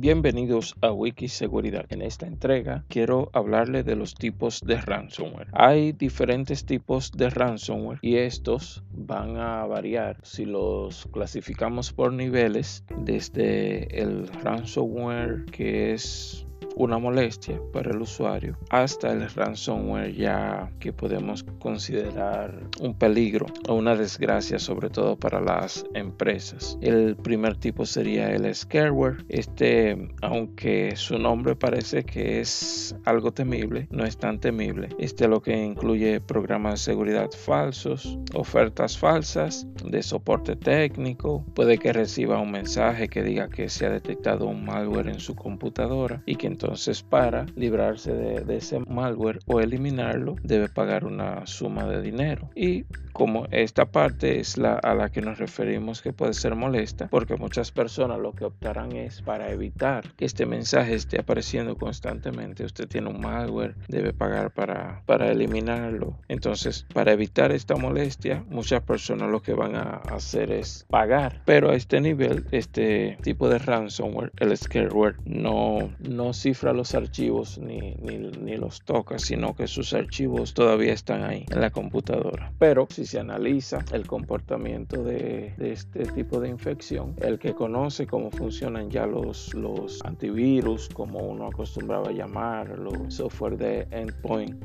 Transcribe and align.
Bienvenidos 0.00 0.76
a 0.80 0.92
Wiki 0.92 1.26
Seguridad. 1.26 1.84
En 1.88 2.02
esta 2.02 2.24
entrega 2.24 2.84
quiero 2.86 3.30
hablarle 3.32 3.82
de 3.82 3.96
los 3.96 4.14
tipos 4.14 4.60
de 4.60 4.80
ransomware. 4.80 5.48
Hay 5.52 5.90
diferentes 5.90 6.64
tipos 6.64 7.10
de 7.10 7.28
ransomware 7.30 7.98
y 8.00 8.14
estos 8.14 8.84
van 8.92 9.38
a 9.38 9.66
variar 9.66 10.20
si 10.22 10.44
los 10.44 11.08
clasificamos 11.12 11.92
por 11.92 12.12
niveles 12.12 12.84
desde 12.96 14.00
el 14.00 14.28
ransomware 14.28 15.46
que 15.46 15.94
es 15.94 16.46
una 16.76 16.98
molestia 16.98 17.60
para 17.72 17.90
el 17.90 18.00
usuario 18.00 18.56
hasta 18.70 19.12
el 19.12 19.28
ransomware 19.28 20.14
ya 20.14 20.70
que 20.78 20.92
podemos 20.92 21.44
considerar 21.58 22.54
un 22.80 22.94
peligro 22.94 23.46
o 23.68 23.74
una 23.74 23.96
desgracia 23.96 24.58
sobre 24.58 24.90
todo 24.90 25.16
para 25.16 25.40
las 25.40 25.84
empresas. 25.94 26.78
El 26.80 27.16
primer 27.16 27.56
tipo 27.56 27.86
sería 27.86 28.30
el 28.30 28.54
scareware. 28.54 29.24
Este, 29.28 30.08
aunque 30.22 30.94
su 30.96 31.18
nombre 31.18 31.56
parece 31.56 32.04
que 32.04 32.40
es 32.40 32.94
algo 33.04 33.32
temible, 33.32 33.88
no 33.90 34.04
es 34.04 34.16
tan 34.16 34.38
temible. 34.40 34.88
Este 34.98 35.28
lo 35.28 35.42
que 35.42 35.56
incluye 35.56 36.20
programas 36.20 36.74
de 36.74 36.78
seguridad 36.78 37.30
falsos, 37.30 38.18
ofertas 38.34 38.98
falsas 38.98 39.66
de 39.84 40.02
soporte 40.02 40.56
técnico, 40.56 41.44
puede 41.54 41.78
que 41.78 41.92
reciba 41.92 42.40
un 42.40 42.50
mensaje 42.50 43.08
que 43.08 43.22
diga 43.22 43.48
que 43.48 43.68
se 43.68 43.86
ha 43.86 43.90
detectado 43.90 44.46
un 44.46 44.64
malware 44.64 45.08
en 45.08 45.20
su 45.20 45.34
computadora 45.34 46.22
y 46.26 46.36
que 46.36 46.47
entonces 46.48 47.02
para 47.02 47.46
librarse 47.54 48.12
de, 48.12 48.56
ese 48.56 48.80
malware 48.80 49.38
o 49.46 49.60
eliminarlo, 49.60 50.34
debe 50.42 50.68
pagar 50.68 51.04
una 51.04 51.46
suma 51.46 51.86
de 51.86 52.02
dinero. 52.02 52.50
Y 52.54 52.84
como 53.12 53.46
esta 53.50 53.86
parte 53.86 54.40
es 54.40 54.58
la 54.58 54.74
a 54.74 54.94
la 54.94 55.10
que 55.10 55.20
nos 55.20 55.38
referimos 55.38 56.02
que 56.02 56.12
puede 56.12 56.34
ser 56.34 56.54
molesta, 56.54 57.08
porque 57.08 57.36
muchas 57.36 57.70
personas 57.70 58.18
lo 58.18 58.32
que 58.32 58.44
optarán 58.44 58.92
es 58.92 59.22
para 59.22 59.50
evitar 59.50 60.14
que 60.14 60.24
este 60.24 60.46
mensaje 60.46 60.94
esté 60.94 61.20
apareciendo 61.20 61.76
constantemente. 61.76 62.64
Usted 62.64 62.88
tiene 62.88 63.08
un 63.08 63.20
malware, 63.20 63.74
debe 63.88 64.12
pagar 64.12 64.52
para, 64.52 65.02
para 65.06 65.30
eliminarlo. 65.30 66.18
Entonces, 66.28 66.86
para 66.94 67.12
evitar 67.12 67.52
esta 67.52 67.76
molestia, 67.76 68.44
muchas 68.48 68.82
personas 68.82 69.30
lo 69.30 69.42
que 69.42 69.54
van 69.54 69.76
a 69.76 69.96
hacer 70.10 70.50
es 70.50 70.86
pagar. 70.88 71.42
Pero 71.44 71.70
a 71.70 71.74
este 71.74 72.00
nivel, 72.00 72.46
este 72.50 73.18
tipo 73.22 73.48
de 73.48 73.58
ransomware, 73.58 74.32
el 74.38 74.56
scareware, 74.56 75.16
no, 75.24 75.90
no 75.98 76.32
cifra 76.38 76.72
los 76.72 76.94
archivos 76.94 77.58
ni, 77.58 77.94
ni, 77.96 78.56
los 78.56 78.82
toca, 78.82 79.18
sino 79.18 79.54
que 79.54 79.66
sus 79.66 79.92
archivos 79.92 80.54
todavía 80.54 80.92
están 80.92 81.22
ahí 81.22 81.44
en 81.50 81.60
la 81.60 81.70
computadora. 81.70 82.52
Pero 82.58 82.86
si 82.90 83.06
se 83.06 83.20
analiza 83.20 83.84
el 83.92 84.06
comportamiento 84.06 85.02
de, 85.02 85.54
este 85.58 86.06
tipo 86.06 86.40
de 86.40 86.48
infección, 86.48 87.14
el 87.20 87.38
que 87.38 87.54
conoce 87.54 88.06
cómo 88.06 88.30
funcionan 88.30 88.90
ya 88.90 89.06
los, 89.06 89.54
los 89.54 90.04
antivirus, 90.04 90.88
como 90.88 91.18
uno 91.20 91.46
acostumbraba 91.46 92.08
a 92.08 92.12
llamar, 92.12 92.78
los 92.78 93.14
software 93.14 93.56
de 93.56 93.88
endpoint, 93.90 94.62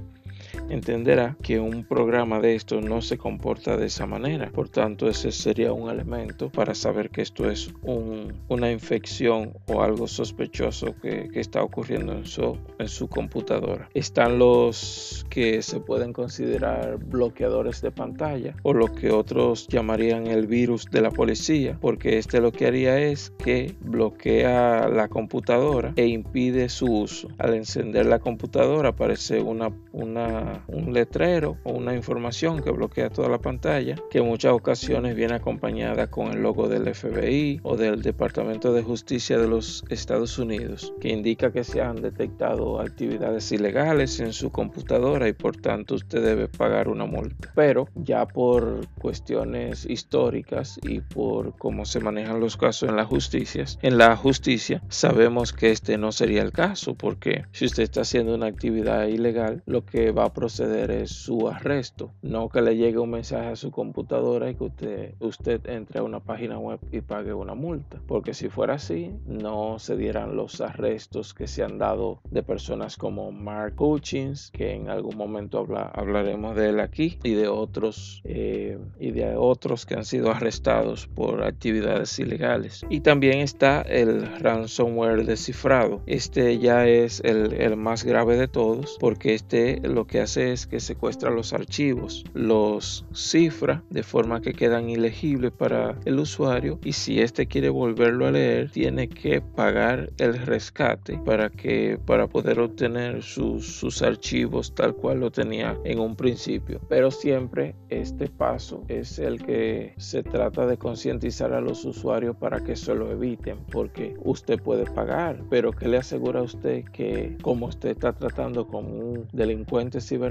entenderá 0.70 1.36
que 1.42 1.60
un 1.60 1.84
programa 1.84 2.40
de 2.40 2.56
esto 2.56 2.82
no 2.82 3.02
se 3.02 3.18
comporta 3.18 3.78
de 3.78 3.88
esa 3.88 4.06
manera. 4.06 4.52
Por 4.52 4.70
tanto, 4.70 5.10
ese 5.10 5.32
sería 5.32 5.74
un 5.74 5.90
elemento 5.90 6.50
para 6.50 6.76
saber 6.76 7.10
que 7.10 7.22
esto 7.22 7.50
es 7.50 7.74
una 7.84 8.72
infección 8.72 9.54
o 9.68 9.82
algo 9.82 10.08
sospechoso 10.08 10.96
que, 11.02 11.30
está 11.34 11.64
ocurriendo 11.64 12.14
en 12.14 12.26
su, 12.26 12.58
en 12.80 12.88
su 12.88 13.08
computadora. 13.08 13.90
Están 13.94 14.40
los 14.40 15.26
que 15.30 15.62
se 15.62 15.80
pueden 15.80 16.14
considerar 16.14 16.98
bloqueadores 16.98 17.82
de 17.82 17.92
pantalla 17.92 18.56
o 18.64 18.74
lo 18.74 18.94
que 18.94 19.12
otros 19.12 19.68
llamarían 19.68 20.28
el 20.28 20.48
virus 20.48 20.86
de 20.92 21.02
la 21.02 21.12
policía, 21.12 21.78
porque 21.82 22.18
este 22.18 22.40
lo 22.40 22.52
que 22.52 22.68
haría 22.68 23.00
es 23.00 23.32
que 23.44 23.76
bloquea 23.82 24.88
la 24.90 25.08
computadora 25.08 25.94
e 25.96 26.06
impide 26.06 26.70
su 26.70 26.86
uso. 26.86 27.30
Al 27.38 27.56
encender 27.56 28.06
la 28.06 28.20
computadora 28.20 28.90
aparece 28.90 29.42
una, 29.42 29.72
una 29.92 30.53
un 30.68 30.94
letrero 30.94 31.58
o 31.64 31.72
una 31.72 31.96
información 31.96 32.62
que 32.62 32.72
bloquea 32.72 33.10
toda 33.10 33.30
la 33.30 33.40
pantalla, 33.40 33.96
que 34.10 34.20
en 34.20 34.26
muchas 34.26 34.54
ocasiones 34.54 35.16
viene 35.16 35.36
acompañada 35.36 36.08
con 36.08 36.32
el 36.32 36.42
logo 36.42 36.68
del 36.68 36.94
FBI 36.94 37.62
o 37.64 37.78
del 37.78 38.02
Departamento 38.02 38.74
de 38.74 38.84
Justicia 38.84 39.38
de 39.38 39.48
los 39.48 39.84
Estados 39.90 40.38
Unidos, 40.38 40.94
que 41.00 41.10
indica 41.10 41.52
que 41.52 41.64
se 41.64 41.82
han 41.82 42.02
detectado 42.02 42.80
actividades 42.80 43.52
ilegales 43.52 44.20
en 44.20 44.34
su 44.34 44.52
computadora 44.52 45.28
y 45.28 45.34
por 45.34 45.58
tanto 45.58 45.96
usted 45.96 46.24
debe 46.24 46.48
pagar 46.48 46.88
una 46.88 47.06
multa. 47.06 47.52
Pero 47.56 47.88
ya 47.96 48.26
por 48.28 48.88
cuestiones 49.00 49.86
históricas 49.86 50.80
y 50.84 51.02
por 51.02 51.58
cómo 51.58 51.86
se 51.86 52.00
manejan 52.00 52.40
los 52.40 52.58
casos 52.58 52.90
en 52.90 52.96
la 52.96 53.06
justicia, 53.06 53.66
en 53.82 53.98
la 53.98 54.16
justicia 54.16 54.82
sabemos 54.90 55.54
que 55.54 55.72
este 55.72 55.98
no 55.98 56.12
sería 56.12 56.42
el 56.42 56.52
caso 56.52 56.96
porque 56.96 57.46
si 57.52 57.66
usted 57.66 57.84
está 57.84 58.02
haciendo 58.02 58.36
una 58.36 58.48
actividad 58.48 59.08
ilegal, 59.08 59.64
lo 59.66 59.86
que 59.86 60.12
va 60.12 60.26
a 60.26 60.34
proceder 60.44 60.92
es 60.92 61.10
su 61.10 61.48
arresto, 61.48 62.12
no 62.22 62.50
que 62.50 62.62
le 62.62 62.76
llegue 62.76 63.00
un 63.00 63.12
mensaje 63.12 63.48
a 63.48 63.56
su 63.56 63.72
computadora 63.72 64.50
y 64.50 64.56
que 64.56 64.66
usted, 64.66 65.14
usted 65.22 65.66
entre 65.70 66.00
a 66.00 66.04
una 66.04 66.20
página 66.20 66.60
web 66.60 66.82
y 66.92 67.00
pague 67.00 67.34
una 67.34 67.56
multa, 67.56 68.02
porque 68.08 68.34
si 68.34 68.50
fuera 68.50 68.74
así, 68.74 69.16
no 69.26 69.80
se 69.80 69.96
dieran 69.96 70.36
los 70.36 70.60
arrestos 70.60 71.34
que 71.34 71.48
se 71.48 71.64
han 71.64 71.78
dado 71.78 72.20
de 72.30 72.44
personas 72.44 72.98
como 72.98 73.32
Mark 73.32 73.82
Hutchins, 73.82 74.52
que 74.52 74.74
en 74.74 74.90
algún 74.90 75.16
momento 75.16 75.60
habla, 75.60 75.84
hablaremos 75.96 76.58
de 76.58 76.68
él 76.72 76.82
aquí, 76.82 77.18
y 77.24 77.36
de 77.36 77.48
otros 77.48 78.22
eh, 78.26 78.78
y 79.00 79.12
de 79.12 79.38
otros 79.38 79.86
que 79.86 79.96
han 79.96 80.04
sido 80.04 80.30
arrestados 80.30 81.08
por 81.08 81.44
actividades 81.44 82.20
ilegales. 82.20 82.86
Y 82.90 83.00
también 83.00 83.40
está 83.40 83.82
el 83.84 84.40
ransomware 84.42 85.26
descifrado. 85.26 86.02
Este 86.06 86.60
ya 86.60 86.86
es 86.86 87.22
el, 87.22 87.54
el 87.54 87.78
más 87.78 88.04
grave 88.04 88.36
de 88.36 88.50
todos, 88.50 88.98
porque 89.00 89.36
este 89.36 89.80
lo 89.88 90.06
que 90.06 90.20
hace 90.20 90.33
es 90.38 90.68
que 90.68 90.80
secuestra 90.80 91.30
los 91.30 91.54
archivos, 91.54 92.24
los 92.34 93.06
cifra 93.14 93.84
de 93.90 94.04
forma 94.04 94.42
que 94.42 94.54
quedan 94.54 94.90
ilegibles 94.90 95.52
para 95.52 95.98
el 96.06 96.20
usuario 96.20 96.80
y 96.84 96.94
si 96.94 97.20
éste 97.20 97.48
quiere 97.48 97.70
volverlo 97.70 98.28
a 98.28 98.32
leer 98.32 98.72
tiene 98.72 99.10
que 99.10 99.42
pagar 99.42 100.12
el 100.18 100.38
rescate 100.46 101.20
para 101.26 101.50
que 101.50 102.00
para 102.06 102.28
poder 102.28 102.60
obtener 102.60 103.22
sus, 103.22 103.66
sus 103.66 104.02
archivos 104.02 104.74
tal 104.74 104.96
cual 104.96 105.20
lo 105.20 105.32
tenía 105.32 105.78
en 105.84 106.00
un 106.00 106.16
principio. 106.16 106.80
Pero 106.90 107.12
siempre 107.12 107.76
este 107.90 108.28
paso 108.28 108.84
es 108.88 109.20
el 109.20 109.44
que 109.44 109.94
se 109.98 110.24
trata 110.24 110.66
de 110.66 110.78
concientizar 110.78 111.54
a 111.54 111.62
los 111.62 111.86
usuarios 111.86 112.36
para 112.36 112.64
que 112.64 112.76
se 112.76 112.96
lo 112.96 113.12
eviten 113.12 113.60
porque 113.72 114.16
usted 114.24 114.62
puede 114.62 114.86
pagar, 114.86 115.44
pero 115.50 115.72
que 115.72 115.88
le 115.88 115.98
asegura 115.98 116.40
a 116.40 116.44
usted 116.44 116.84
que 116.86 117.38
como 117.42 117.68
usted 117.68 117.90
está 117.90 118.14
tratando 118.14 118.68
con 118.68 118.86
un 118.86 119.28
delincuente 119.32 120.02
cibernético 120.02 120.23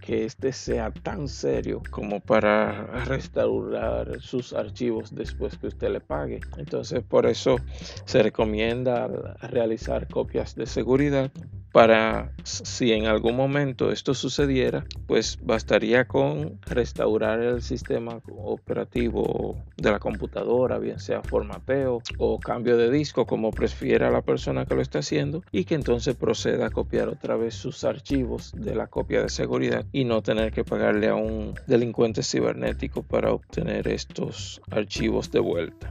que 0.00 0.24
este 0.24 0.52
sea 0.52 0.90
tan 0.90 1.28
serio 1.28 1.82
como 1.90 2.20
para 2.20 2.86
restaurar 3.04 4.20
sus 4.20 4.52
archivos 4.52 5.14
después 5.14 5.56
que 5.56 5.68
usted 5.68 5.90
le 5.90 6.00
pague. 6.00 6.42
Entonces 6.56 7.02
por 7.02 7.26
eso 7.26 7.60
se 8.04 8.22
recomienda 8.22 9.08
realizar 9.42 10.08
copias 10.08 10.54
de 10.54 10.66
seguridad 10.66 11.30
para 11.72 12.32
si 12.44 12.92
en 12.92 13.06
algún 13.06 13.36
momento 13.36 13.90
esto 13.90 14.14
sucediera, 14.14 14.84
pues 15.06 15.38
bastaría 15.42 16.06
con 16.06 16.58
restaurar 16.66 17.40
el 17.40 17.62
sistema 17.62 18.20
operativo 18.28 19.56
de 19.76 19.90
la 19.90 19.98
computadora, 19.98 20.78
bien 20.78 21.00
sea 21.00 21.22
formateo 21.22 22.02
o 22.18 22.38
cambio 22.38 22.76
de 22.76 22.90
disco, 22.90 23.26
como 23.26 23.50
prefiera 23.50 24.10
la 24.10 24.22
persona 24.22 24.66
que 24.66 24.74
lo 24.74 24.82
está 24.82 24.98
haciendo, 24.98 25.42
y 25.50 25.64
que 25.64 25.74
entonces 25.74 26.14
proceda 26.14 26.66
a 26.66 26.70
copiar 26.70 27.08
otra 27.08 27.36
vez 27.36 27.54
sus 27.54 27.84
archivos 27.84 28.52
de 28.54 28.74
la 28.74 28.86
copia 28.86 29.22
de 29.22 29.30
seguridad 29.30 29.86
y 29.92 30.04
no 30.04 30.22
tener 30.22 30.52
que 30.52 30.64
pagarle 30.64 31.08
a 31.08 31.14
un 31.14 31.54
delincuente 31.66 32.22
cibernético 32.22 33.02
para 33.02 33.32
obtener 33.32 33.88
estos 33.88 34.60
archivos 34.70 35.30
de 35.30 35.40
vuelta. 35.40 35.90